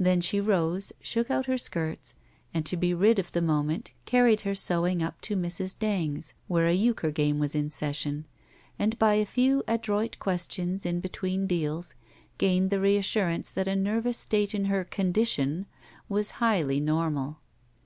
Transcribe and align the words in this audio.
Then 0.00 0.22
she 0.22 0.40
rose, 0.40 0.94
shook 0.98 1.30
out 1.30 1.44
her 1.44 1.58
skirts, 1.58 2.14
and 2.54 2.64
to 2.64 2.74
be 2.74 2.94
rid 2.94 3.18
of 3.18 3.32
the 3.32 3.42
moment 3.42 3.90
carried 4.06 4.40
her 4.40 4.54
sewing 4.54 5.02
up 5.02 5.20
to 5.20 5.36
Mrs. 5.36 5.78
Bang's, 5.78 6.32
where 6.46 6.64
a 6.64 6.72
euchre 6.72 7.10
game 7.10 7.38
was 7.38 7.54
in 7.54 7.68
session, 7.68 8.24
and 8.78 8.98
by 8.98 9.16
a 9.16 9.26
few 9.26 9.62
adroit 9.68 10.18
questions 10.18 10.86
in 10.86 11.00
between 11.00 11.46
deals 11.46 11.94
gained 12.38 12.70
the 12.70 12.80
reassurance 12.80 13.50
that 13.52 13.68
a 13.68 13.76
nervous 13.76 14.16
state 14.16 14.54
in 14.54 14.64
her 14.72 14.86
''condition" 14.86 15.66
was 16.08 16.30
highly 16.40 16.80
normal. 16.80 17.36